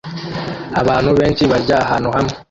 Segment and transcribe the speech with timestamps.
[0.81, 2.33] Abantu benshi barya ahantu hamwe